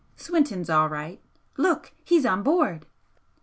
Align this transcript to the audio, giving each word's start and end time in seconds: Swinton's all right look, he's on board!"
Swinton's 0.15 0.67
all 0.67 0.89
right 0.89 1.21
look, 1.57 1.91
he's 2.03 2.25
on 2.25 2.41
board!" 2.41 2.87